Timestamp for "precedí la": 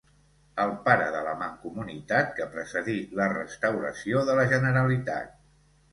2.55-3.29